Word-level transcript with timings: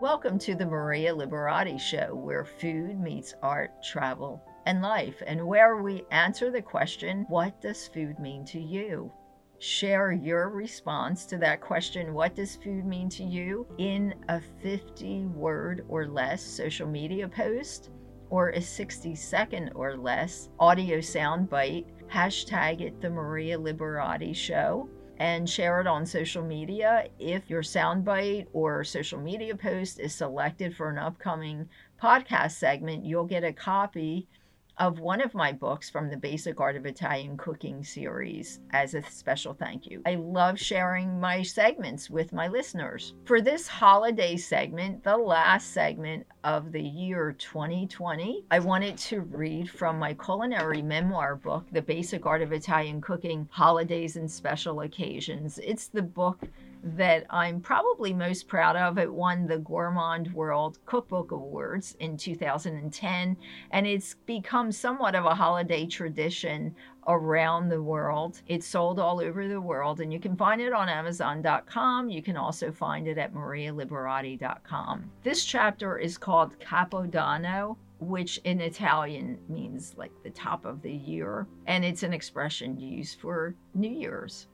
Welcome 0.00 0.38
to 0.38 0.54
the 0.54 0.64
Maria 0.64 1.14
Liberati 1.14 1.78
Show, 1.78 2.14
where 2.14 2.46
food 2.46 2.98
meets 2.98 3.34
art, 3.42 3.82
travel, 3.82 4.42
and 4.64 4.80
life, 4.80 5.22
and 5.26 5.46
where 5.46 5.76
we 5.76 6.04
answer 6.10 6.50
the 6.50 6.62
question 6.62 7.26
what 7.28 7.60
does 7.60 7.86
food 7.86 8.18
mean 8.18 8.46
to 8.46 8.58
you? 8.58 9.12
Share 9.58 10.10
your 10.10 10.48
response 10.48 11.26
to 11.26 11.36
that 11.40 11.60
question 11.60 12.14
what 12.14 12.34
does 12.34 12.56
food 12.56 12.86
mean 12.86 13.10
to 13.10 13.22
you 13.22 13.66
in 13.76 14.14
a 14.30 14.40
50 14.62 15.26
word 15.26 15.84
or 15.86 16.06
less 16.06 16.42
social 16.42 16.88
media 16.88 17.28
post 17.28 17.90
or 18.30 18.48
a 18.48 18.62
60 18.62 19.14
second 19.14 19.70
or 19.74 19.98
less 19.98 20.48
audio 20.58 20.96
soundbite. 20.96 21.84
Hashtag 22.10 22.80
it 22.80 23.02
the 23.02 23.10
Maria 23.10 23.58
Liberati 23.58 24.34
Show 24.34 24.88
and 25.20 25.48
share 25.48 25.82
it 25.82 25.86
on 25.86 26.06
social 26.06 26.42
media. 26.42 27.06
If 27.18 27.50
your 27.50 27.62
soundbite 27.62 28.46
or 28.54 28.82
social 28.84 29.20
media 29.20 29.54
post 29.54 30.00
is 30.00 30.14
selected 30.14 30.74
for 30.74 30.88
an 30.88 30.96
upcoming 30.96 31.68
podcast 32.02 32.52
segment, 32.52 33.04
you'll 33.04 33.26
get 33.26 33.44
a 33.44 33.52
copy 33.52 34.26
of 34.80 34.98
one 34.98 35.20
of 35.20 35.34
my 35.34 35.52
books 35.52 35.90
from 35.90 36.08
the 36.08 36.16
Basic 36.16 36.58
Art 36.58 36.74
of 36.74 36.86
Italian 36.86 37.36
Cooking 37.36 37.84
series 37.84 38.60
as 38.70 38.94
a 38.94 39.02
special 39.02 39.52
thank 39.52 39.86
you. 39.86 40.00
I 40.06 40.14
love 40.14 40.58
sharing 40.58 41.20
my 41.20 41.42
segments 41.42 42.08
with 42.08 42.32
my 42.32 42.48
listeners. 42.48 43.12
For 43.26 43.42
this 43.42 43.68
holiday 43.68 44.38
segment, 44.38 45.04
the 45.04 45.18
last 45.18 45.72
segment 45.72 46.26
of 46.44 46.72
the 46.72 46.82
year 46.82 47.36
2020, 47.38 48.46
I 48.50 48.58
wanted 48.58 48.96
to 48.96 49.20
read 49.20 49.68
from 49.70 49.98
my 49.98 50.14
culinary 50.14 50.80
memoir 50.80 51.36
book, 51.36 51.66
The 51.70 51.82
Basic 51.82 52.24
Art 52.24 52.40
of 52.40 52.54
Italian 52.54 53.02
Cooking 53.02 53.46
Holidays 53.50 54.16
and 54.16 54.30
Special 54.30 54.80
Occasions. 54.80 55.58
It's 55.62 55.88
the 55.88 56.00
book 56.02 56.48
that 56.82 57.26
I'm 57.30 57.60
probably 57.60 58.12
most 58.12 58.48
proud 58.48 58.76
of. 58.76 58.98
It 58.98 59.12
won 59.12 59.46
the 59.46 59.58
Gourmand 59.58 60.32
World 60.32 60.78
Cookbook 60.86 61.30
Awards 61.30 61.96
in 62.00 62.16
2010, 62.16 63.36
and 63.70 63.86
it's 63.86 64.14
become 64.26 64.72
somewhat 64.72 65.14
of 65.14 65.24
a 65.24 65.34
holiday 65.34 65.86
tradition 65.86 66.74
around 67.06 67.68
the 67.68 67.82
world. 67.82 68.40
It's 68.46 68.66
sold 68.66 68.98
all 68.98 69.20
over 69.20 69.48
the 69.48 69.60
world, 69.60 70.00
and 70.00 70.12
you 70.12 70.20
can 70.20 70.36
find 70.36 70.60
it 70.60 70.72
on 70.72 70.88
Amazon.com. 70.88 72.08
You 72.08 72.22
can 72.22 72.36
also 72.36 72.70
find 72.70 73.08
it 73.08 73.18
at 73.18 73.34
MariaLiberati.com. 73.34 75.10
This 75.22 75.44
chapter 75.44 75.98
is 75.98 76.18
called 76.18 76.58
Capodanno 76.58 77.76
which 78.00 78.38
in 78.44 78.60
Italian 78.60 79.38
means 79.48 79.94
like 79.96 80.10
the 80.22 80.30
top 80.30 80.64
of 80.64 80.80
the 80.82 80.92
year, 80.92 81.46
and 81.66 81.84
it's 81.84 82.02
an 82.02 82.12
expression 82.12 82.80
used 82.80 83.20
for 83.20 83.54
New 83.74 83.90
Year's. 83.90 84.48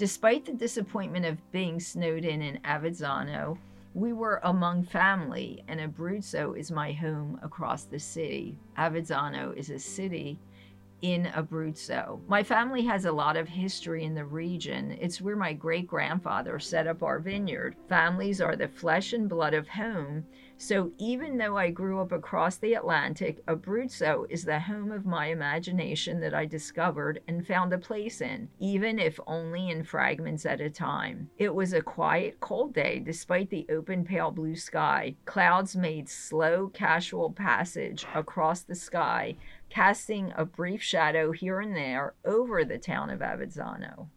Despite 0.00 0.46
the 0.46 0.54
disappointment 0.54 1.26
of 1.26 1.52
being 1.52 1.78
snowed 1.78 2.24
in 2.24 2.40
in 2.40 2.58
Avezzano, 2.64 3.58
we 3.92 4.14
were 4.14 4.40
among 4.44 4.84
family, 4.84 5.62
and 5.68 5.78
Abruzzo 5.78 6.58
is 6.58 6.70
my 6.70 6.90
home 6.90 7.38
across 7.42 7.84
the 7.84 7.98
city. 7.98 8.56
Avezzano 8.78 9.54
is 9.54 9.68
a 9.68 9.78
city 9.78 10.38
in 11.02 11.26
Abruzzo. 11.26 12.18
My 12.28 12.42
family 12.42 12.82
has 12.86 13.04
a 13.04 13.12
lot 13.12 13.36
of 13.36 13.46
history 13.46 14.04
in 14.04 14.14
the 14.14 14.24
region. 14.24 14.96
It's 14.98 15.20
where 15.20 15.36
my 15.36 15.52
great 15.52 15.86
grandfather 15.86 16.58
set 16.58 16.86
up 16.86 17.02
our 17.02 17.18
vineyard. 17.18 17.76
Families 17.86 18.40
are 18.40 18.56
the 18.56 18.68
flesh 18.68 19.12
and 19.12 19.28
blood 19.28 19.52
of 19.52 19.68
home, 19.68 20.24
so 20.60 20.92
even 20.98 21.38
though 21.38 21.56
I 21.56 21.70
grew 21.70 22.02
up 22.02 22.12
across 22.12 22.58
the 22.58 22.74
Atlantic, 22.74 23.42
Abruzzo 23.46 24.26
is 24.28 24.44
the 24.44 24.60
home 24.60 24.92
of 24.92 25.06
my 25.06 25.28
imagination 25.28 26.20
that 26.20 26.34
I 26.34 26.44
discovered 26.44 27.22
and 27.26 27.46
found 27.46 27.72
a 27.72 27.78
place 27.78 28.20
in, 28.20 28.50
even 28.58 28.98
if 28.98 29.18
only 29.26 29.70
in 29.70 29.84
fragments 29.84 30.44
at 30.44 30.60
a 30.60 30.68
time. 30.68 31.30
It 31.38 31.54
was 31.54 31.72
a 31.72 31.80
quiet, 31.80 32.40
cold 32.40 32.74
day 32.74 32.98
despite 32.98 33.48
the 33.48 33.64
open, 33.70 34.04
pale 34.04 34.30
blue 34.30 34.54
sky. 34.54 35.14
Clouds 35.24 35.76
made 35.76 36.10
slow, 36.10 36.68
casual 36.68 37.32
passage 37.32 38.06
across 38.14 38.60
the 38.60 38.74
sky, 38.74 39.36
casting 39.70 40.30
a 40.36 40.44
brief 40.44 40.82
shadow 40.82 41.32
here 41.32 41.60
and 41.60 41.74
there 41.74 42.12
over 42.26 42.66
the 42.66 42.78
town 42.78 43.08
of 43.08 43.20
Avezzano. 43.20 44.08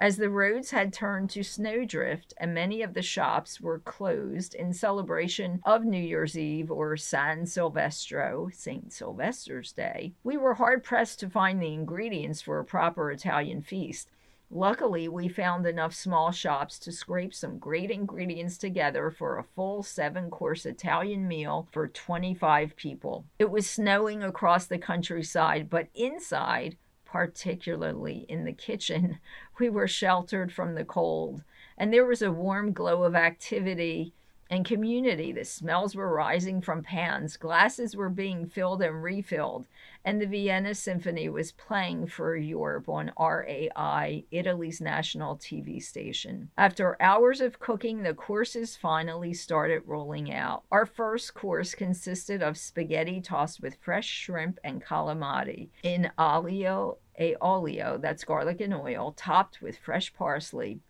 As 0.00 0.16
the 0.16 0.30
roads 0.30 0.70
had 0.70 0.92
turned 0.92 1.28
to 1.30 1.42
snowdrift 1.42 2.32
and 2.36 2.54
many 2.54 2.82
of 2.82 2.94
the 2.94 3.02
shops 3.02 3.60
were 3.60 3.80
closed 3.80 4.54
in 4.54 4.72
celebration 4.72 5.60
of 5.64 5.84
New 5.84 6.00
Year's 6.00 6.38
Eve 6.38 6.70
or 6.70 6.96
San 6.96 7.46
Silvestro, 7.46 8.48
St. 8.52 8.92
Sylvester's 8.92 9.72
Day, 9.72 10.12
we 10.22 10.36
were 10.36 10.54
hard 10.54 10.84
pressed 10.84 11.18
to 11.18 11.28
find 11.28 11.60
the 11.60 11.72
ingredients 11.72 12.40
for 12.40 12.60
a 12.60 12.64
proper 12.64 13.10
Italian 13.10 13.60
feast. 13.60 14.08
Luckily, 14.52 15.08
we 15.08 15.28
found 15.28 15.66
enough 15.66 15.94
small 15.94 16.30
shops 16.30 16.78
to 16.78 16.92
scrape 16.92 17.34
some 17.34 17.58
great 17.58 17.90
ingredients 17.90 18.56
together 18.56 19.10
for 19.10 19.36
a 19.36 19.42
full 19.42 19.82
seven 19.82 20.30
course 20.30 20.64
Italian 20.64 21.26
meal 21.26 21.66
for 21.72 21.88
25 21.88 22.76
people. 22.76 23.24
It 23.40 23.50
was 23.50 23.68
snowing 23.68 24.22
across 24.22 24.66
the 24.66 24.78
countryside, 24.78 25.68
but 25.68 25.88
inside, 25.92 26.76
particularly 27.10 28.26
in 28.28 28.44
the 28.44 28.52
kitchen, 28.52 29.18
we 29.58 29.68
were 29.68 29.88
sheltered 29.88 30.52
from 30.52 30.74
the 30.74 30.84
cold. 30.84 31.42
And 31.76 31.92
there 31.92 32.06
was 32.06 32.22
a 32.22 32.32
warm 32.32 32.72
glow 32.72 33.04
of 33.04 33.14
activity 33.14 34.12
and 34.50 34.64
community. 34.64 35.32
The 35.32 35.44
smells 35.44 35.94
were 35.94 36.12
rising 36.12 36.60
from 36.60 36.82
pans, 36.82 37.36
glasses 37.36 37.94
were 37.94 38.08
being 38.08 38.46
filled 38.46 38.82
and 38.82 39.02
refilled, 39.02 39.66
and 40.04 40.20
the 40.20 40.26
Vienna 40.26 40.74
Symphony 40.74 41.28
was 41.28 41.52
playing 41.52 42.06
for 42.06 42.36
Europe 42.36 42.88
on 42.88 43.12
RAI, 43.18 44.24
Italy's 44.30 44.80
national 44.80 45.36
TV 45.36 45.82
station. 45.82 46.50
After 46.56 47.00
hours 47.00 47.40
of 47.40 47.58
cooking, 47.58 48.02
the 48.02 48.14
courses 48.14 48.76
finally 48.76 49.34
started 49.34 49.82
rolling 49.86 50.32
out. 50.32 50.64
Our 50.70 50.86
first 50.86 51.34
course 51.34 51.74
consisted 51.74 52.42
of 52.42 52.56
spaghetti 52.56 53.20
tossed 53.20 53.60
with 53.60 53.76
fresh 53.80 54.06
shrimp 54.06 54.58
and 54.64 54.84
calamari 54.84 55.68
in 55.82 56.10
aglio 56.18 56.98
e 57.20 57.34
olio, 57.40 57.98
that's 57.98 58.24
garlic 58.24 58.60
and 58.60 58.74
oil, 58.74 59.12
topped 59.16 59.60
with 59.60 59.76
fresh 59.76 60.14
parsley. 60.14 60.80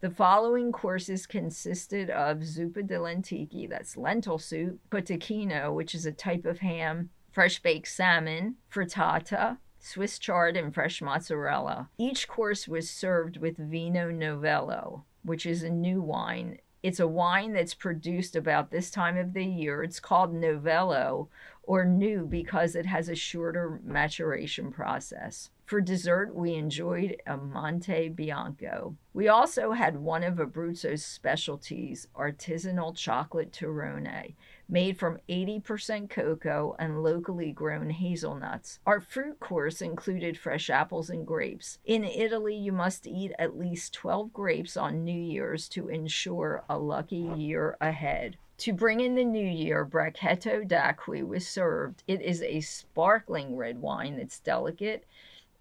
The 0.00 0.10
following 0.10 0.72
courses 0.72 1.26
consisted 1.26 2.10
of 2.10 2.40
zuppa 2.40 2.86
di 2.86 2.96
lenticchie, 2.96 3.68
that's 3.68 3.96
lentil 3.96 4.38
soup, 4.38 4.78
cotechino, 4.90 5.72
which 5.72 5.94
is 5.94 6.04
a 6.04 6.12
type 6.12 6.44
of 6.44 6.58
ham, 6.58 7.08
fresh 7.32 7.62
baked 7.62 7.88
salmon, 7.88 8.56
frittata, 8.70 9.56
Swiss 9.78 10.18
chard, 10.18 10.54
and 10.54 10.74
fresh 10.74 11.00
mozzarella. 11.00 11.88
Each 11.96 12.28
course 12.28 12.68
was 12.68 12.90
served 12.90 13.38
with 13.38 13.56
Vino 13.56 14.10
Novello, 14.10 15.04
which 15.22 15.46
is 15.46 15.62
a 15.62 15.70
new 15.70 16.02
wine. 16.02 16.58
It's 16.82 17.00
a 17.00 17.08
wine 17.08 17.54
that's 17.54 17.74
produced 17.74 18.36
about 18.36 18.70
this 18.70 18.90
time 18.90 19.16
of 19.16 19.32
the 19.32 19.46
year. 19.46 19.82
It's 19.82 19.98
called 19.98 20.34
Novello 20.34 21.30
or 21.66 21.84
new 21.84 22.24
because 22.24 22.74
it 22.74 22.86
has 22.86 23.08
a 23.08 23.14
shorter 23.14 23.80
maturation 23.84 24.70
process. 24.70 25.50
For 25.66 25.80
dessert, 25.80 26.32
we 26.32 26.54
enjoyed 26.54 27.16
a 27.26 27.36
Monte 27.36 28.10
Bianco. 28.10 28.94
We 29.12 29.26
also 29.26 29.72
had 29.72 29.96
one 29.96 30.22
of 30.22 30.38
Abruzzo's 30.38 31.04
specialties, 31.04 32.06
artisanal 32.14 32.96
chocolate 32.96 33.50
Torrone, 33.50 34.34
made 34.68 34.96
from 34.96 35.18
80% 35.28 36.08
cocoa 36.08 36.76
and 36.78 37.02
locally 37.02 37.50
grown 37.50 37.90
hazelnuts. 37.90 38.78
Our 38.86 39.00
fruit 39.00 39.40
course 39.40 39.82
included 39.82 40.38
fresh 40.38 40.70
apples 40.70 41.10
and 41.10 41.26
grapes. 41.26 41.78
In 41.84 42.04
Italy, 42.04 42.54
you 42.54 42.70
must 42.70 43.04
eat 43.08 43.32
at 43.36 43.58
least 43.58 43.92
12 43.92 44.32
grapes 44.32 44.76
on 44.76 45.04
New 45.04 45.20
Year's 45.20 45.68
to 45.70 45.88
ensure 45.88 46.62
a 46.68 46.78
lucky 46.78 47.28
year 47.36 47.76
ahead. 47.80 48.36
To 48.58 48.72
bring 48.72 49.00
in 49.00 49.14
the 49.14 49.24
new 49.24 49.46
year, 49.46 49.84
Brachetto 49.84 50.64
d'Acqui 50.64 51.22
was 51.22 51.46
served. 51.46 52.02
It 52.06 52.22
is 52.22 52.42
a 52.42 52.60
sparkling 52.60 53.54
red 53.54 53.80
wine 53.82 54.16
that's 54.16 54.40
delicate 54.40 55.04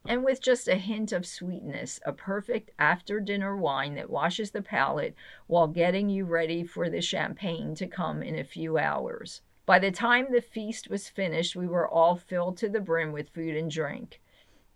and 0.07 0.23
with 0.23 0.39
just 0.39 0.67
a 0.67 0.75
hint 0.75 1.11
of 1.11 1.25
sweetness, 1.25 1.99
a 2.05 2.13
perfect 2.13 2.69
after 2.77 3.19
dinner 3.19 3.57
wine 3.57 3.95
that 3.95 4.09
washes 4.09 4.51
the 4.51 4.61
palate 4.61 5.15
while 5.47 5.67
getting 5.67 6.09
you 6.09 6.25
ready 6.25 6.63
for 6.63 6.89
the 6.89 7.01
champagne 7.01 7.73
to 7.75 7.87
come 7.87 8.21
in 8.21 8.37
a 8.37 8.43
few 8.43 8.77
hours. 8.77 9.41
By 9.65 9.79
the 9.79 9.91
time 9.91 10.27
the 10.31 10.41
feast 10.41 10.89
was 10.89 11.09
finished, 11.09 11.55
we 11.55 11.67
were 11.67 11.87
all 11.87 12.15
filled 12.15 12.57
to 12.57 12.69
the 12.69 12.79
brim 12.79 13.11
with 13.11 13.29
food 13.29 13.55
and 13.55 13.71
drink. 13.71 14.21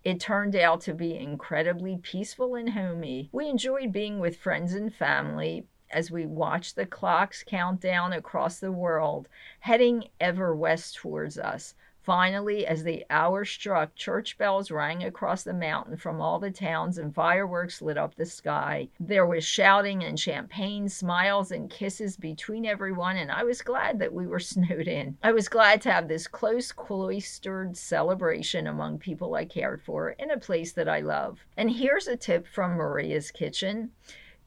It 0.04 0.20
turned 0.20 0.56
out 0.56 0.82
to 0.82 0.94
be 0.94 1.16
incredibly 1.16 1.98
peaceful 1.98 2.56
and 2.56 2.72
homey. 2.72 3.30
We 3.32 3.48
enjoyed 3.48 3.92
being 3.92 4.20
with 4.20 4.38
friends 4.38 4.74
and 4.74 4.94
family 4.94 5.68
as 5.92 6.12
we 6.12 6.26
watched 6.26 6.76
the 6.76 6.86
clocks 6.86 7.44
count 7.44 7.80
down 7.80 8.14
across 8.14 8.60
the 8.60 8.72
world, 8.72 9.28
heading 9.60 10.10
ever 10.20 10.56
west 10.56 10.96
towards 10.96 11.38
us. 11.38 11.76
Finally, 12.10 12.66
as 12.66 12.84
the 12.84 13.06
hour 13.12 13.46
struck, 13.46 13.94
church 13.94 14.38
bells 14.38 14.72
rang 14.72 15.04
across 15.04 15.44
the 15.44 15.54
mountain 15.54 15.96
from 15.96 16.20
all 16.20 16.40
the 16.40 16.50
towns 16.50 16.98
and 16.98 17.14
fireworks 17.14 17.84
lit 17.84 18.00
up 18.00 18.16
the 18.16 18.26
sky. 18.26 18.90
There 19.00 19.28
was 19.28 19.44
shouting 19.44 20.04
and 20.04 20.20
champagne, 20.20 20.90
smiles 20.90 21.52
and 21.52 21.70
kisses 21.70 22.18
between 22.18 22.66
everyone, 22.66 23.18
and 23.18 23.32
I 23.32 23.44
was 23.44 23.62
glad 23.62 24.00
that 24.00 24.12
we 24.12 24.26
were 24.26 24.40
snowed 24.40 24.88
in. 24.88 25.18
I 25.22 25.34
was 25.34 25.50
glad 25.50 25.82
to 25.82 25.92
have 25.92 26.08
this 26.08 26.26
close, 26.26 26.72
cloistered 26.72 27.78
celebration 27.78 28.66
among 28.66 28.98
people 28.98 29.36
I 29.36 29.46
cared 29.46 29.84
for 29.84 30.12
in 30.12 30.32
a 30.32 30.40
place 30.40 30.72
that 30.72 30.90
I 30.90 31.02
love. 31.02 31.46
And 31.58 31.70
here's 31.70 32.08
a 32.08 32.18
tip 32.18 32.48
from 32.48 32.78
Maria's 32.78 33.30
Kitchen. 33.30 33.92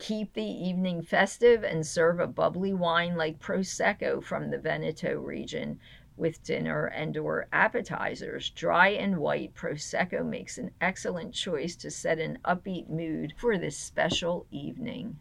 Keep 0.02 0.32
the 0.32 0.42
evening 0.42 1.00
festive 1.00 1.62
and 1.62 1.86
serve 1.86 2.18
a 2.18 2.26
bubbly 2.26 2.74
wine 2.74 3.16
like 3.16 3.38
Prosecco 3.38 4.20
from 4.20 4.50
the 4.50 4.58
Veneto 4.58 5.20
region 5.20 5.78
with 6.16 6.42
dinner 6.42 6.86
and 6.86 7.16
or 7.16 7.46
appetizers. 7.52 8.50
Dry 8.50 8.88
and 8.88 9.18
white 9.18 9.54
Prosecco 9.54 10.28
makes 10.28 10.58
an 10.58 10.72
excellent 10.80 11.34
choice 11.34 11.76
to 11.76 11.88
set 11.88 12.18
an 12.18 12.40
upbeat 12.44 12.88
mood 12.88 13.34
for 13.36 13.56
this 13.56 13.76
special 13.78 14.44
evening. 14.50 15.20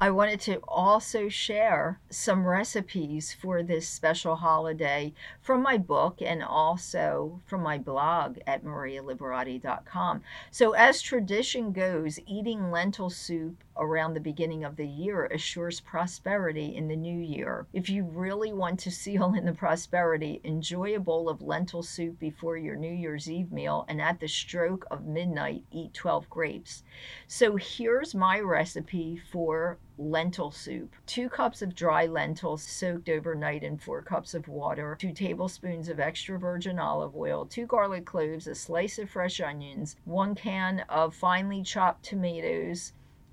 I 0.00 0.12
wanted 0.12 0.38
to 0.42 0.60
also 0.68 1.28
share 1.28 1.98
some 2.08 2.46
recipes 2.46 3.32
for 3.32 3.64
this 3.64 3.88
special 3.88 4.36
holiday 4.36 5.12
from 5.40 5.60
my 5.60 5.76
book 5.76 6.22
and 6.22 6.40
also 6.40 7.40
from 7.46 7.64
my 7.64 7.78
blog 7.78 8.38
at 8.46 8.64
marialiberati.com. 8.64 10.22
So, 10.52 10.70
as 10.70 11.02
tradition 11.02 11.72
goes, 11.72 12.20
eating 12.28 12.70
lentil 12.70 13.10
soup 13.10 13.64
around 13.76 14.14
the 14.14 14.20
beginning 14.20 14.62
of 14.62 14.76
the 14.76 14.86
year 14.86 15.26
assures 15.26 15.80
prosperity 15.80 16.76
in 16.76 16.86
the 16.86 16.94
new 16.94 17.18
year. 17.18 17.66
If 17.72 17.88
you 17.88 18.04
really 18.04 18.52
want 18.52 18.78
to 18.80 18.92
seal 18.92 19.34
in 19.34 19.46
the 19.46 19.52
prosperity, 19.52 20.40
enjoy 20.44 20.94
a 20.94 21.00
bowl 21.00 21.28
of 21.28 21.42
lentil 21.42 21.82
soup 21.82 22.20
before 22.20 22.56
your 22.56 22.76
New 22.76 22.94
Year's 22.94 23.28
Eve 23.28 23.50
meal 23.50 23.84
and 23.88 24.00
at 24.00 24.20
the 24.20 24.28
stroke 24.28 24.86
of 24.92 25.06
midnight, 25.06 25.64
eat 25.72 25.92
12 25.92 26.30
grapes. 26.30 26.84
So, 27.26 27.56
here's 27.56 28.14
my 28.14 28.38
recipe 28.38 29.20
for 29.32 29.76
lentil 29.98 30.50
soup. 30.50 30.94
Two 31.06 31.28
cups 31.28 31.60
of 31.60 31.74
dry 31.74 32.06
lentils 32.06 32.62
soaked 32.62 33.08
overnight 33.08 33.62
in 33.62 33.76
four 33.76 34.00
cups 34.00 34.32
of 34.32 34.48
water, 34.48 34.96
two 34.98 35.12
tablespoons 35.12 35.88
of 35.88 35.98
extra 35.98 36.38
virgin 36.38 36.78
olive 36.78 37.16
oil, 37.16 37.44
two 37.44 37.66
garlic 37.66 38.06
cloves, 38.06 38.46
a 38.46 38.54
slice 38.54 38.98
of 38.98 39.10
fresh 39.10 39.40
onions, 39.40 39.96
one 40.04 40.34
can 40.34 40.80
of 40.88 41.14
finely 41.14 41.62
chopped 41.62 42.04
tomatoes, 42.04 42.92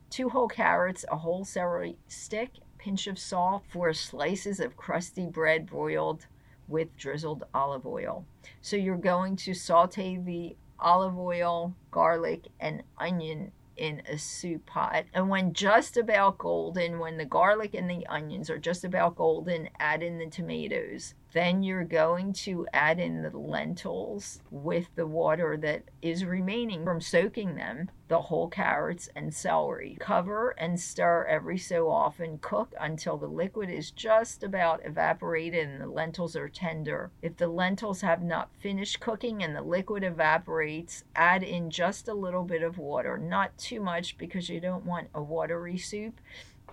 two 0.10 0.30
whole 0.30 0.48
carrots, 0.48 1.06
a 1.12 1.18
whole 1.18 1.46
celery 1.46 1.98
stick, 2.08 2.50
pinch 2.78 3.08
of 3.08 3.20
salt, 3.20 3.64
four 3.70 3.94
slices 3.94 4.60
of 4.60 4.76
crusty 4.76 5.28
bread 5.28 5.66
broiled 5.66 6.26
with 6.68 6.96
drizzled 6.98 7.44
olive 7.54 7.86
oil. 7.86 8.26
So 8.62 8.76
you're 8.76 8.98
going 8.98 9.36
to 9.38 9.54
saute 9.54 10.18
the 10.18 10.56
olive 10.80 11.18
oil, 11.18 11.76
garlic, 11.92 12.48
and 12.60 12.84
onion 12.98 13.52
in 13.78 14.02
a 14.08 14.18
soup 14.18 14.66
pot. 14.66 15.06
And 15.14 15.30
when 15.30 15.54
just 15.54 15.98
about 15.98 16.38
golden, 16.38 17.00
when 17.00 17.18
the 17.18 17.26
garlic 17.26 17.74
and 17.74 17.90
the 17.90 18.06
onions 18.08 18.50
are 18.50 18.58
just 18.58 18.84
about 18.84 19.16
golden, 19.16 19.70
add 19.80 20.04
in 20.04 20.18
the 20.18 20.28
tomatoes. 20.28 21.14
Then 21.36 21.64
you're 21.64 21.84
going 21.84 22.32
to 22.32 22.66
add 22.72 22.98
in 22.98 23.22
the 23.22 23.38
lentils 23.38 24.40
with 24.50 24.88
the 24.96 25.06
water 25.06 25.58
that 25.58 25.84
is 26.02 26.24
remaining 26.24 26.86
from 26.86 27.02
soaking 27.02 27.56
them, 27.56 27.92
the 28.08 28.22
whole 28.22 28.48
carrots 28.48 29.10
and 29.18 29.34
celery. 29.34 29.98
Cover 30.00 30.52
and 30.52 30.80
stir 30.80 31.26
every 31.26 31.58
so 31.58 31.90
often. 31.90 32.38
Cook 32.38 32.74
until 32.80 33.18
the 33.18 33.28
liquid 33.28 33.70
is 33.70 33.92
just 33.92 34.44
about 34.44 34.86
evaporated 34.86 35.68
and 35.68 35.82
the 35.82 35.88
lentils 35.88 36.38
are 36.38 36.48
tender. 36.48 37.12
If 37.22 37.36
the 37.36 37.50
lentils 37.50 38.00
have 38.00 38.24
not 38.24 38.56
finished 38.62 39.02
cooking 39.02 39.44
and 39.44 39.54
the 39.54 39.62
liquid 39.62 40.06
evaporates, 40.06 41.04
add 41.18 41.44
in 41.44 41.70
just 41.70 42.08
a 42.08 42.14
little 42.14 42.46
bit 42.46 42.64
of 42.64 42.78
water, 42.78 43.18
not 43.18 43.58
too 43.58 43.82
much 43.82 44.18
because 44.18 44.48
you 44.48 44.62
don't 44.62 44.86
want 44.86 45.10
a 45.14 45.22
watery 45.22 45.78
soup 45.78 46.22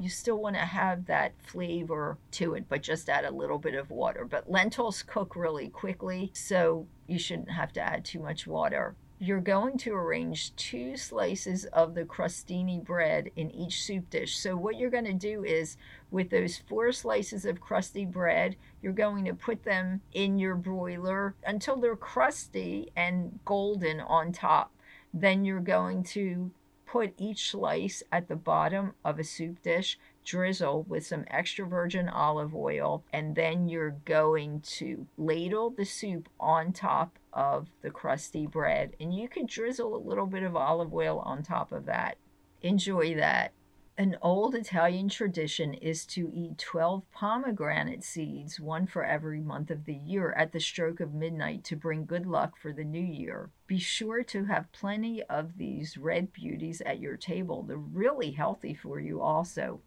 you 0.03 0.09
still 0.09 0.37
want 0.37 0.57
to 0.57 0.63
have 0.63 1.07
that 1.07 1.33
flavor 1.43 2.19
to 2.33 2.55
it, 2.55 2.65
but 2.69 2.83
just 2.83 3.09
add 3.09 3.25
a 3.25 3.31
little 3.31 3.59
bit 3.59 3.75
of 3.75 3.91
water. 3.91 4.25
But 4.25 4.51
lentils 4.51 5.03
cook 5.03 5.37
really 5.37 5.69
quickly, 5.69 6.31
so 6.35 6.87
you 7.07 7.19
shouldn't 7.19 7.51
have 7.51 7.73
to 7.75 7.81
add 7.81 8.05
too 8.05 8.21
much 8.21 8.47
water. 8.47 8.95
You're 9.19 9.41
going 9.41 9.79
to 9.79 9.95
arrange 9.95 10.55
two 10.57 10.97
slices 10.97 11.65
of 11.67 11.95
the 11.95 12.03
crostini 12.03 12.83
bread 12.83 13.31
in 13.37 13.53
each 13.53 13.85
soup 13.85 14.11
dish. 14.11 14.37
So, 14.37 14.57
what 14.57 14.77
you're 14.77 14.91
going 14.91 15.05
to 15.05 15.13
do 15.13 15.45
is 15.45 15.77
with 16.11 16.31
those 16.31 16.59
four 16.59 16.91
slices 16.91 17.45
of 17.45 17.61
crusty 17.61 18.05
bread, 18.05 18.57
you're 18.83 18.93
going 18.93 19.25
to 19.27 19.35
put 19.35 19.63
them 19.63 20.01
in 20.13 20.41
your 20.41 20.57
broiler 20.57 21.37
until 21.47 21.77
they're 21.77 21.95
crusty 21.95 22.91
and 22.97 23.39
golden 23.45 24.01
on 24.01 24.33
top. 24.33 24.73
Then 25.15 25.45
you're 25.45 25.61
going 25.61 26.03
to 26.05 26.51
Put 26.93 27.15
each 27.17 27.51
slice 27.51 28.03
at 28.13 28.29
the 28.29 28.37
bottom 28.37 28.93
of 29.03 29.19
a 29.19 29.25
soup 29.25 29.63
dish, 29.63 29.99
drizzle 30.27 30.83
with 30.83 31.07
some 31.07 31.25
extra 31.29 31.65
virgin 31.65 32.07
olive 32.07 32.55
oil, 32.55 33.03
and 33.15 33.35
then 33.35 33.67
you're 33.67 33.97
going 34.05 34.61
to 34.77 35.07
ladle 35.17 35.71
the 35.71 35.87
soup 35.87 36.29
on 36.39 36.75
top 36.75 37.19
of 37.33 37.69
the 37.81 37.89
crusty 37.89 38.47
bread. 38.47 38.95
And 39.01 39.15
you 39.15 39.27
can 39.27 39.47
drizzle 39.47 39.97
a 39.97 40.07
little 40.07 40.27
bit 40.27 40.43
of 40.43 40.55
olive 40.55 40.93
oil 40.93 41.21
on 41.21 41.43
top 41.43 41.73
of 41.73 41.87
that. 41.87 42.19
Enjoy 42.61 43.15
that. 43.15 43.53
An 44.03 44.17
old 44.21 44.57
Italian 44.57 45.09
tradition 45.09 45.75
is 45.75 46.05
to 46.07 46.29
eat 46.35 46.59
12 46.59 47.09
pomegranate 47.13 48.03
seeds, 48.03 48.59
one 48.59 48.85
for 48.85 49.05
every 49.05 49.41
month 49.41 49.71
of 49.71 49.85
the 49.85 49.95
year, 49.95 50.33
at 50.33 50.51
the 50.51 50.59
stroke 50.59 50.99
of 50.99 51.15
midnight 51.15 51.63
to 51.63 51.77
bring 51.77 52.05
good 52.05 52.27
luck 52.27 52.57
for 52.57 52.73
the 52.73 52.83
new 52.83 52.99
year. 52.99 53.51
Be 53.69 53.79
sure 53.79 54.25
to 54.25 54.47
have 54.47 54.73
plenty 54.73 55.23
of 55.31 55.57
these 55.57 55.97
red 55.97 56.33
beauties 56.33 56.81
at 56.81 56.99
your 56.99 57.17
table. 57.17 57.63
They're 57.63 57.77
really 57.77 58.33
healthy 58.33 58.75
for 58.75 58.99
you, 58.99 59.21
also. 59.21 59.83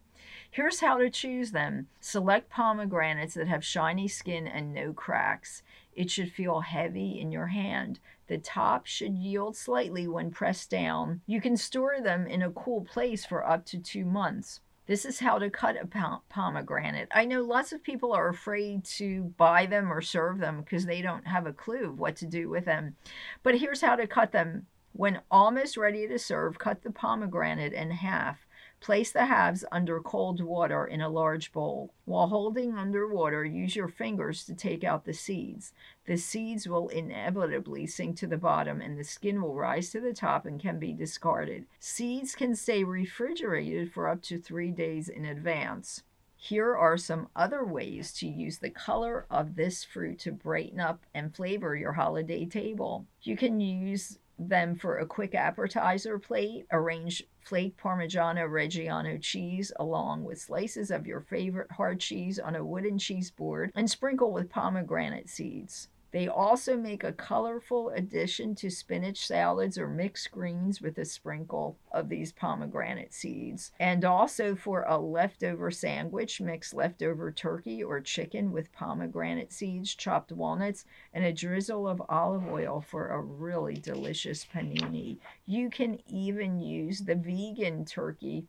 Here's 0.56 0.80
how 0.80 1.00
to 1.00 1.10
choose 1.10 1.52
them. 1.52 1.88
Select 2.00 2.50
pomegranates 2.50 3.34
that 3.34 3.50
have 3.50 3.66
shiny 3.66 4.08
skin 4.08 4.48
and 4.48 4.74
no 4.74 4.94
cracks. 4.94 5.64
It 5.94 6.10
should 6.10 6.32
feel 6.32 6.62
heavy 6.62 7.20
in 7.20 7.30
your 7.30 7.48
hand. 7.48 8.00
The 8.28 8.38
top 8.38 8.86
should 8.86 9.18
yield 9.18 9.58
slightly 9.58 10.08
when 10.08 10.32
pressed 10.32 10.70
down. 10.70 11.20
You 11.28 11.42
can 11.42 11.58
store 11.58 12.00
them 12.02 12.26
in 12.26 12.42
a 12.42 12.52
cool 12.52 12.86
place 12.86 13.26
for 13.26 13.46
up 13.46 13.66
to 13.66 13.78
two 13.78 14.06
months. 14.06 14.62
This 14.88 15.04
is 15.04 15.20
how 15.20 15.40
to 15.40 15.50
cut 15.50 15.76
a 15.76 16.22
pomegranate. 16.30 17.10
I 17.14 17.26
know 17.26 17.42
lots 17.42 17.74
of 17.74 17.84
people 17.84 18.14
are 18.14 18.30
afraid 18.30 18.86
to 18.96 19.34
buy 19.36 19.66
them 19.66 19.92
or 19.92 20.00
serve 20.00 20.38
them 20.38 20.62
because 20.62 20.86
they 20.86 21.02
don't 21.02 21.28
have 21.28 21.46
a 21.46 21.52
clue 21.52 21.92
what 21.92 22.16
to 22.16 22.26
do 22.26 22.48
with 22.48 22.64
them. 22.64 22.96
But 23.44 23.58
here's 23.58 23.82
how 23.82 23.98
to 23.98 24.08
cut 24.08 24.32
them. 24.32 24.68
When 24.94 25.20
almost 25.30 25.76
ready 25.76 26.08
to 26.08 26.18
serve, 26.18 26.58
cut 26.58 26.82
the 26.82 26.92
pomegranate 26.92 27.74
in 27.74 27.92
half. 27.92 28.46
Place 28.86 29.12
the 29.12 29.26
halves 29.26 29.66
under 29.72 30.00
cold 30.00 30.40
water 30.42 30.86
in 30.86 31.02
a 31.02 31.10
large 31.10 31.52
bowl. 31.52 31.92
While 32.06 32.28
holding 32.28 32.76
under 32.76 33.08
water, 33.08 33.44
use 33.44 33.76
your 33.76 33.88
fingers 33.88 34.44
to 34.44 34.54
take 34.54 34.84
out 34.84 35.06
the 35.06 35.14
seeds. 35.14 35.74
The 36.06 36.18
seeds 36.18 36.68
will 36.68 36.90
inevitably 36.90 37.88
sink 37.88 38.16
to 38.18 38.28
the 38.28 38.38
bottom 38.38 38.82
and 38.82 38.96
the 38.96 39.04
skin 39.04 39.42
will 39.42 39.56
rise 39.56 39.90
to 39.90 40.00
the 40.00 40.14
top 40.14 40.46
and 40.46 40.62
can 40.62 40.78
be 40.78 40.94
discarded. 40.94 41.66
Seeds 41.80 42.36
can 42.36 42.56
stay 42.56 42.84
refrigerated 42.84 43.92
for 43.92 44.08
up 44.08 44.22
to 44.22 44.38
three 44.40 44.70
days 44.70 45.10
in 45.10 45.26
advance. 45.26 46.04
Here 46.36 46.76
are 46.76 46.96
some 46.96 47.30
other 47.36 47.66
ways 47.66 48.14
to 48.20 48.28
use 48.28 48.60
the 48.60 48.70
color 48.70 49.26
of 49.32 49.56
this 49.56 49.84
fruit 49.84 50.20
to 50.20 50.32
brighten 50.32 50.80
up 50.80 51.08
and 51.12 51.36
flavor 51.36 51.76
your 51.76 51.94
holiday 51.94 52.46
table. 52.46 53.08
You 53.24 53.36
can 53.36 53.60
use 53.60 54.20
them 54.38 54.76
for 54.76 54.98
a 54.98 55.06
quick 55.06 55.36
appetizer 55.36 56.20
plate. 56.20 56.66
Arrange 56.72 57.24
flake 57.42 57.78
Parmigiano 57.78 58.48
Reggiano 58.50 59.22
cheese 59.22 59.72
along 59.80 60.24
with 60.24 60.42
slices 60.42 60.92
of 60.92 61.06
your 61.06 61.22
favorite 61.22 61.72
hard 61.72 62.00
cheese 62.00 62.40
on 62.40 62.56
a 62.56 62.66
wooden 62.66 62.98
cheese 62.98 63.32
board 63.32 63.72
and 63.76 63.90
sprinkle 63.90 64.32
with 64.32 64.50
pomegranate 64.50 65.30
seeds. 65.30 65.90
They 66.16 66.30
also 66.30 66.78
make 66.78 67.04
a 67.04 67.12
colorful 67.12 67.90
addition 67.90 68.56
to 68.56 68.70
spinach 68.70 69.28
salads 69.28 69.78
or 69.78 69.90
mixed 69.90 70.32
greens 70.32 70.80
with 70.82 70.98
a 70.98 71.04
sprinkle 71.04 71.78
of 71.92 72.08
these 72.08 72.32
pomegranate 72.32 73.14
seeds. 73.14 73.74
And 73.82 74.06
also 74.06 74.56
for 74.56 74.84
a 74.84 74.98
leftover 74.98 75.72
sandwich, 75.72 76.40
mix 76.40 76.74
leftover 76.74 77.34
turkey 77.34 77.84
or 77.84 78.00
chicken 78.00 78.54
with 78.54 78.72
pomegranate 78.72 79.52
seeds, 79.52 79.94
chopped 79.94 80.32
walnuts, 80.32 80.86
and 81.14 81.26
a 81.26 81.34
drizzle 81.34 81.86
of 81.86 82.02
olive 82.08 82.48
oil 82.48 82.80
for 82.80 83.10
a 83.10 83.20
really 83.20 83.74
delicious 83.74 84.46
panini. 84.46 85.18
You 85.46 85.70
can 85.70 86.00
even 86.08 86.62
use 86.62 87.02
the 87.02 87.16
vegan 87.16 87.84
turkey 87.84 88.48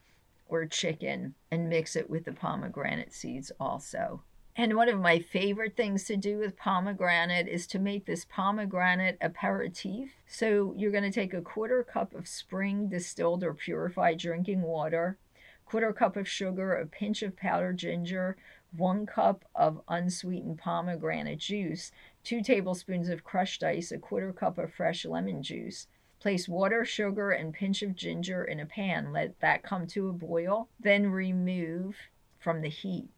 or 0.49 0.66
chicken 0.66 1.35
and 1.50 1.68
mix 1.68 1.96
it 1.96 2.08
with 2.08 2.26
the 2.26 2.32
pomegranate 2.32 3.12
seeds 3.12 3.50
also. 3.58 4.23
And 4.58 4.75
one 4.75 4.88
of 4.88 4.98
my 4.98 5.18
favorite 5.18 5.76
things 5.76 6.04
to 6.04 6.16
do 6.16 6.38
with 6.38 6.56
pomegranate 6.56 7.46
is 7.46 7.66
to 7.66 7.78
make 7.78 8.06
this 8.06 8.25
pomegranate 8.25 9.18
aperitif. 9.20 10.12
So 10.26 10.72
you're 10.78 10.90
going 10.90 11.04
to 11.04 11.10
take 11.10 11.34
a 11.34 11.42
quarter 11.42 11.82
cup 11.82 12.14
of 12.14 12.26
spring 12.26 12.88
distilled 12.88 13.44
or 13.44 13.52
purified 13.52 14.18
drinking 14.18 14.62
water, 14.62 15.18
quarter 15.66 15.92
cup 15.92 16.16
of 16.16 16.26
sugar, 16.26 16.72
a 16.72 16.86
pinch 16.86 17.22
of 17.22 17.36
powdered 17.36 17.76
ginger, 17.76 18.38
one 18.75 19.04
cup 19.04 19.44
of 19.54 19.82
unsweetened 19.88 20.56
pomegranate 20.56 21.38
juice, 21.38 21.92
two 22.25 22.42
tablespoons 22.42 23.10
of 23.10 23.25
crushed 23.25 23.62
ice, 23.62 23.92
a 23.92 23.98
quarter 23.98 24.32
cup 24.32 24.56
of 24.56 24.72
fresh 24.72 25.04
lemon 25.04 25.42
juice. 25.42 25.86
Place 26.18 26.48
water, 26.48 26.82
sugar, 26.82 27.30
and 27.30 27.52
pinch 27.52 27.82
of 27.82 27.94
ginger 27.94 28.42
in 28.42 28.58
a 28.58 28.64
pan. 28.64 29.12
Let 29.12 29.38
that 29.40 29.62
come 29.62 29.86
to 29.88 30.08
a 30.08 30.14
boil. 30.14 30.70
Then 30.80 31.10
remove 31.10 31.96
from 32.38 32.62
the 32.62 32.70
heat 32.70 33.10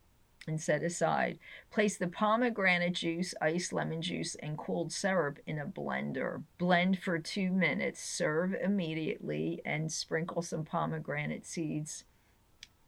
and 0.48 0.60
set 0.60 0.82
aside. 0.82 1.38
Place 1.70 1.96
the 1.96 2.08
pomegranate 2.08 2.94
juice, 2.94 3.34
iced 3.40 3.72
lemon 3.72 4.02
juice, 4.02 4.34
and 4.36 4.58
cold 4.58 4.92
syrup 4.92 5.38
in 5.46 5.58
a 5.58 5.66
blender. 5.66 6.42
Blend 6.58 6.98
for 6.98 7.18
two 7.18 7.50
minutes. 7.50 8.02
Serve 8.02 8.54
immediately 8.54 9.60
and 9.64 9.92
sprinkle 9.92 10.42
some 10.42 10.64
pomegranate 10.64 11.46
seeds 11.46 12.04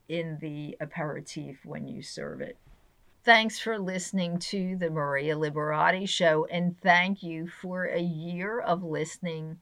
in 0.09 0.39
the 0.41 0.77
aperitif 0.81 1.65
when 1.65 1.87
you 1.87 2.03
serve 2.03 2.41
it. 2.41 2.57
Thanks 3.23 3.59
for 3.59 3.79
listening 3.79 4.39
to 4.39 4.77
the 4.77 4.89
Maria 4.89 5.37
Liberati 5.37 6.09
Show, 6.09 6.47
and 6.51 6.81
thank 6.81 7.23
you 7.23 7.49
for 7.49 7.85
a 7.85 8.01
year 8.01 8.61
of 8.61 8.83
listening 8.83 9.59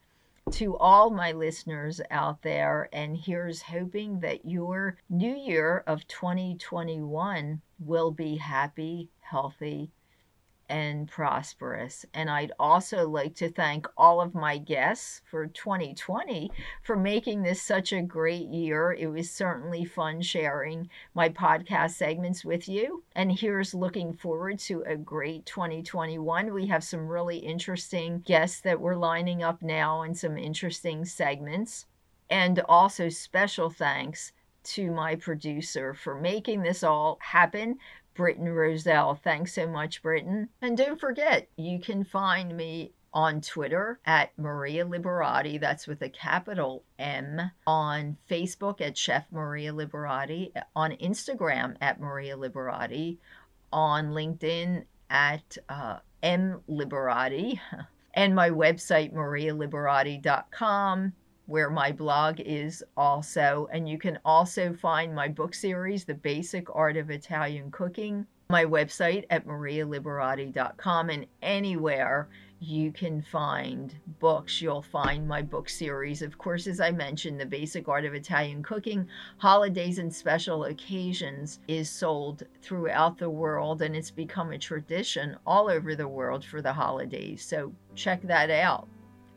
to 0.52 0.76
all 0.78 1.10
my 1.10 1.32
listeners 1.32 2.00
out 2.10 2.42
there. 2.42 2.88
And 2.92 3.16
here's 3.16 3.62
hoping 3.62 4.20
that 4.20 4.46
your 4.46 4.96
new 5.10 5.36
year 5.36 5.84
of 5.86 6.06
2021 6.08 7.60
will 7.78 8.10
be 8.10 8.36
happy, 8.36 9.10
healthy, 9.20 9.90
and 10.68 11.08
prosperous. 11.08 12.04
And 12.14 12.28
I'd 12.28 12.52
also 12.58 13.08
like 13.08 13.34
to 13.36 13.50
thank 13.50 13.86
all 13.96 14.20
of 14.20 14.34
my 14.34 14.58
guests 14.58 15.22
for 15.24 15.46
2020 15.46 16.50
for 16.82 16.96
making 16.96 17.42
this 17.42 17.62
such 17.62 17.92
a 17.92 18.02
great 18.02 18.48
year. 18.48 18.92
It 18.92 19.06
was 19.06 19.30
certainly 19.30 19.84
fun 19.84 20.22
sharing 20.22 20.88
my 21.14 21.28
podcast 21.28 21.92
segments 21.92 22.44
with 22.44 22.68
you. 22.68 23.02
And 23.14 23.32
here's 23.32 23.74
looking 23.74 24.12
forward 24.12 24.58
to 24.60 24.82
a 24.82 24.96
great 24.96 25.46
2021. 25.46 26.52
We 26.52 26.66
have 26.66 26.84
some 26.84 27.08
really 27.08 27.38
interesting 27.38 28.20
guests 28.20 28.60
that 28.62 28.80
we're 28.80 28.96
lining 28.96 29.42
up 29.42 29.62
now 29.62 30.02
and 30.02 30.16
some 30.16 30.36
interesting 30.36 31.04
segments. 31.04 31.86
And 32.30 32.60
also, 32.68 33.08
special 33.08 33.70
thanks 33.70 34.32
to 34.64 34.90
my 34.90 35.14
producer 35.14 35.94
for 35.94 36.14
making 36.20 36.62
this 36.62 36.82
all 36.82 37.18
happen 37.22 37.78
Britton 38.18 38.48
Roselle. 38.48 39.14
Thanks 39.14 39.54
so 39.54 39.68
much, 39.68 40.02
Britton. 40.02 40.48
And 40.60 40.76
don't 40.76 40.98
forget, 40.98 41.48
you 41.56 41.78
can 41.78 42.02
find 42.02 42.54
me 42.54 42.92
on 43.14 43.40
Twitter 43.40 44.00
at 44.04 44.36
Maria 44.36 44.84
Liberati, 44.84 45.60
that's 45.60 45.86
with 45.86 46.02
a 46.02 46.08
capital 46.08 46.82
M, 46.98 47.40
on 47.64 48.16
Facebook 48.28 48.80
at 48.80 48.98
Chef 48.98 49.24
Maria 49.30 49.72
Liberati, 49.72 50.50
on 50.74 50.90
Instagram 50.96 51.76
at 51.80 52.00
Maria 52.00 52.36
Liberati, 52.36 53.18
on 53.72 54.08
LinkedIn 54.08 54.84
at 55.08 55.56
uh, 55.68 55.98
M 56.20 56.60
Liberati, 56.68 57.60
and 58.14 58.34
my 58.34 58.50
website, 58.50 59.14
marialiberati.com 59.14 61.12
where 61.48 61.70
my 61.70 61.90
blog 61.90 62.40
is 62.40 62.84
also. 62.96 63.68
And 63.72 63.88
you 63.88 63.98
can 63.98 64.18
also 64.24 64.72
find 64.74 65.14
my 65.14 65.28
book 65.28 65.54
series, 65.54 66.04
The 66.04 66.14
Basic 66.14 66.68
Art 66.74 66.98
of 66.98 67.10
Italian 67.10 67.70
Cooking, 67.70 68.26
my 68.50 68.64
website 68.64 69.24
at 69.30 69.46
marialiberati.com, 69.46 71.10
and 71.10 71.26
anywhere 71.42 72.28
you 72.60 72.92
can 72.92 73.22
find 73.22 73.94
books. 74.18 74.60
You'll 74.60 74.82
find 74.82 75.26
my 75.26 75.40
book 75.40 75.70
series. 75.70 76.20
Of 76.20 76.36
course, 76.36 76.66
as 76.66 76.80
I 76.80 76.90
mentioned, 76.90 77.40
The 77.40 77.46
Basic 77.46 77.88
Art 77.88 78.04
of 78.04 78.12
Italian 78.14 78.62
Cooking, 78.62 79.08
Holidays 79.38 79.98
and 79.98 80.14
Special 80.14 80.64
Occasions 80.64 81.60
is 81.66 81.88
sold 81.88 82.42
throughout 82.60 83.16
the 83.16 83.30
world 83.30 83.80
and 83.80 83.96
it's 83.96 84.10
become 84.10 84.52
a 84.52 84.58
tradition 84.58 85.36
all 85.46 85.70
over 85.70 85.94
the 85.94 86.08
world 86.08 86.44
for 86.44 86.60
the 86.60 86.72
holidays. 86.72 87.42
So 87.42 87.72
check 87.94 88.20
that 88.22 88.50
out. 88.50 88.86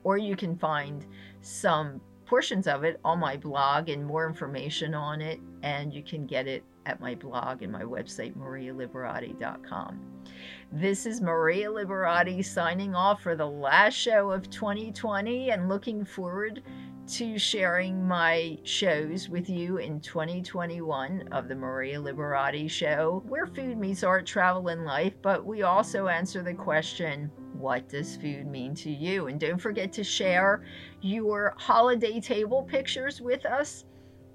Or 0.04 0.18
you 0.18 0.34
can 0.34 0.56
find 0.56 1.06
some 1.42 2.00
portions 2.24 2.66
of 2.66 2.84
it 2.84 2.98
on 3.04 3.18
my 3.18 3.36
blog 3.36 3.88
and 3.88 4.04
more 4.04 4.26
information 4.26 4.94
on 4.94 5.20
it, 5.20 5.40
and 5.62 5.92
you 5.92 6.02
can 6.02 6.26
get 6.26 6.46
it 6.46 6.64
at 6.86 7.00
my 7.00 7.14
blog 7.14 7.62
and 7.62 7.70
my 7.70 7.82
website, 7.82 8.34
marialiberati.com. 8.36 10.00
This 10.72 11.04
is 11.04 11.20
Maria 11.20 11.68
Liberati 11.68 12.44
signing 12.44 12.94
off 12.94 13.22
for 13.22 13.36
the 13.36 13.46
last 13.46 13.94
show 13.94 14.30
of 14.30 14.48
2020 14.50 15.50
and 15.50 15.68
looking 15.68 16.04
forward 16.04 16.62
to 17.08 17.38
sharing 17.38 18.06
my 18.06 18.56
shows 18.62 19.28
with 19.28 19.50
you 19.50 19.78
in 19.78 20.00
2021 20.00 21.28
of 21.32 21.48
the 21.48 21.54
Maria 21.54 22.00
Liberati 22.00 22.70
Show, 22.70 23.22
where 23.26 23.46
food 23.46 23.76
meets 23.76 24.04
art, 24.04 24.24
travel, 24.24 24.68
and 24.68 24.84
life. 24.84 25.12
But 25.20 25.44
we 25.44 25.62
also 25.62 26.06
answer 26.06 26.42
the 26.42 26.54
question 26.54 27.30
what 27.62 27.88
does 27.88 28.16
food 28.16 28.46
mean 28.48 28.74
to 28.74 28.90
you? 28.90 29.28
And 29.28 29.38
don't 29.38 29.58
forget 29.58 29.92
to 29.92 30.02
share 30.02 30.64
your 31.00 31.54
holiday 31.56 32.20
table 32.20 32.64
pictures 32.64 33.20
with 33.20 33.46
us 33.46 33.84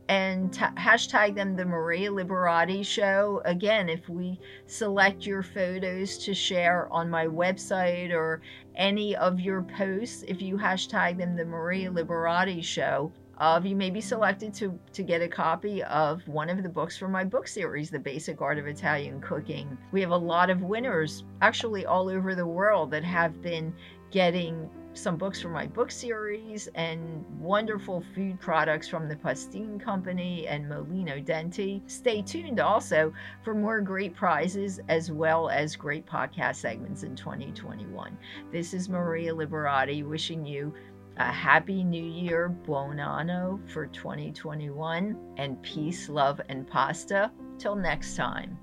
and 0.08 0.54
t- 0.54 0.62
hashtag 0.62 1.36
them 1.36 1.58
the 1.58 1.66
Maria 1.66 2.10
Liberati 2.10 2.86
Show. 2.86 3.42
Again, 3.44 3.90
if 3.90 4.08
we 4.08 4.40
select 4.66 5.26
your 5.26 5.44
photos 5.44 6.18
to 6.20 6.34
share 6.34 6.88
on 6.90 7.10
my 7.10 7.28
website 7.28 8.12
or 8.12 8.42
any 8.78 9.14
of 9.18 9.42
your 9.42 9.64
posts, 9.64 10.24
if 10.26 10.42
you 10.42 10.56
hashtag 10.56 11.18
them 11.18 11.36
the 11.36 11.44
Maria 11.44 11.92
Liberati 11.92 12.64
Show, 12.64 13.12
uh, 13.40 13.62
you 13.64 13.76
may 13.76 13.90
be 13.90 14.02
selected 14.02 14.54
to, 14.56 14.78
to 14.94 15.04
get 15.04 15.22
a 15.22 15.28
copy 15.28 15.84
of 15.84 16.28
one 16.28 16.50
of 16.50 16.64
the 16.64 16.70
books 16.70 16.98
from 16.98 17.12
my 17.12 17.24
book 17.24 17.48
series, 17.48 17.90
The 17.90 18.00
Basic 18.00 18.42
Art 18.42 18.58
of 18.58 18.68
Italian 18.68 19.22
Cooking. 19.22 19.78
We 19.92 20.02
have 20.02 20.12
a 20.12 20.18
lot 20.18 20.50
of 20.50 20.62
winners, 20.62 21.24
actually 21.42 21.86
all 21.86 22.10
over 22.10 22.34
the 22.34 22.46
world, 22.46 22.92
that 22.92 23.04
have 23.04 23.42
been 23.42 23.74
getting 24.10 24.70
some 24.98 25.16
books 25.16 25.40
from 25.40 25.52
my 25.52 25.68
book 25.68 25.92
series 25.92 26.68
and 26.74 27.24
wonderful 27.40 28.04
food 28.16 28.40
products 28.40 28.88
from 28.88 29.08
the 29.08 29.16
Pastene 29.16 29.80
Company 29.80 30.48
and 30.48 30.68
Molino 30.68 31.20
Denti. 31.20 31.82
Stay 31.90 32.24
tuned 32.24 32.60
also 32.60 33.14
for 33.44 33.54
more 33.54 33.80
great 33.80 34.16
prizes 34.16 34.80
as 34.90 35.12
well 35.12 35.50
as 35.50 35.76
great 35.76 36.08
podcast 36.08 36.56
segments 36.56 37.04
in 37.04 37.16
2021. 37.16 38.18
This 38.52 38.74
is 38.74 38.90
Maria 38.90 39.34
Liberati 39.34 40.04
wishing 40.04 40.44
you 40.44 40.74
a 41.20 41.32
happy 41.32 41.84
new 41.84 42.04
year, 42.04 42.50
buon 42.50 43.00
anno 43.00 43.60
for 43.68 43.88
2021, 43.88 45.18
and 45.38 45.62
peace, 45.62 46.10
love, 46.10 46.40
and 46.50 46.68
pasta. 46.68 47.32
Till 47.58 47.76
next 47.76 48.16
time. 48.16 48.58